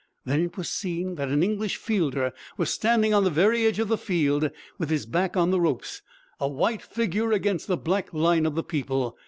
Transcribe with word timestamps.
Then 0.25 0.41
it 0.41 0.57
was 0.57 0.67
seen 0.67 1.13
that 1.13 1.29
an 1.29 1.43
English 1.43 1.75
fielder 1.77 2.33
was 2.57 2.71
standing 2.71 3.13
on 3.13 3.23
the 3.23 3.29
very 3.29 3.67
edge 3.67 3.77
of 3.77 3.87
the 3.87 3.99
field 3.99 4.49
with 4.79 4.89
his 4.89 5.05
back 5.05 5.37
on 5.37 5.51
the 5.51 5.61
ropes, 5.61 6.01
a 6.39 6.47
white 6.47 6.81
figure 6.81 7.31
against 7.31 7.67
the 7.67 7.77
black 7.77 8.11
line 8.11 8.47
of 8.47 8.55
the 8.55 8.63
people. 8.63 9.15